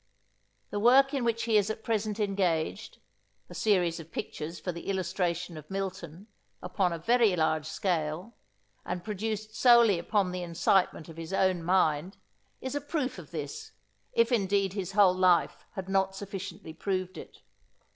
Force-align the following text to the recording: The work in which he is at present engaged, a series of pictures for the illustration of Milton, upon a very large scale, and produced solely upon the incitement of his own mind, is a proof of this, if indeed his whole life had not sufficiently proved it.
The 0.71 0.79
work 0.79 1.13
in 1.13 1.23
which 1.23 1.43
he 1.43 1.57
is 1.57 1.69
at 1.69 1.83
present 1.83 2.19
engaged, 2.19 2.97
a 3.49 3.53
series 3.53 3.99
of 3.99 4.11
pictures 4.11 4.59
for 4.59 4.71
the 4.71 4.87
illustration 4.87 5.57
of 5.57 5.69
Milton, 5.69 6.25
upon 6.59 6.91
a 6.91 6.97
very 6.97 7.35
large 7.35 7.67
scale, 7.67 8.33
and 8.83 9.03
produced 9.03 9.53
solely 9.55 9.99
upon 9.99 10.31
the 10.31 10.41
incitement 10.41 11.07
of 11.07 11.17
his 11.17 11.33
own 11.33 11.61
mind, 11.61 12.17
is 12.61 12.73
a 12.73 12.81
proof 12.81 13.19
of 13.19 13.29
this, 13.29 13.73
if 14.11 14.31
indeed 14.31 14.73
his 14.73 14.93
whole 14.93 15.13
life 15.13 15.65
had 15.73 15.87
not 15.87 16.15
sufficiently 16.15 16.73
proved 16.73 17.15
it. 17.15 17.43